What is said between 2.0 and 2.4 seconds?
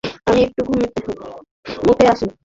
আসি।